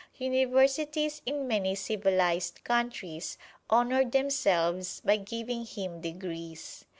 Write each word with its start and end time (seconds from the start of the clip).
Universities 0.17 1.21
in 1.27 1.47
many 1.47 1.75
civilized 1.75 2.63
countries 2.63 3.37
honored 3.69 4.11
themselves 4.13 4.99
by 5.05 5.15
giving 5.15 5.63
him 5.63 6.01
degrees. 6.01 6.85